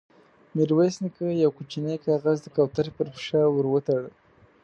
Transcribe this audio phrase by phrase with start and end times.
[0.55, 4.11] ميرويس نيکه يو کوچينۍ کاغذ د کوترې پر پښه ور وتاړه.